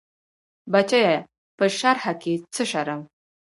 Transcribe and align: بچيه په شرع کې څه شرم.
بچيه 0.71 1.13
په 1.57 1.65
شرع 1.77 2.11
کې 2.21 2.33
څه 2.53 2.63
شرم. 2.71 3.01